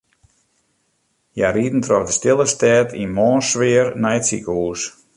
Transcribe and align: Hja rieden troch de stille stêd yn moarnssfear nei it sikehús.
Hja 1.33 1.49
rieden 1.55 1.81
troch 1.85 2.05
de 2.07 2.13
stille 2.17 2.47
stêd 2.53 2.87
yn 3.01 3.13
moarnssfear 3.17 3.87
nei 4.03 4.15
it 4.19 4.25
sikehús. 4.29 4.81